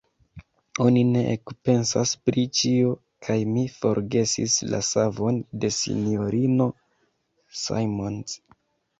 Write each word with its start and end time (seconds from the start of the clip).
Oni 0.83 1.01
ne 1.15 1.21
ekpensas 1.31 2.13
pri 2.29 2.45
ĉio, 2.59 2.93
kaj 3.27 3.35
mi 3.49 3.65
forgesis 3.73 4.55
la 4.69 4.79
savon 4.87 5.37
de 5.65 5.71
S-ino 5.75 6.67
Simons. 7.65 8.35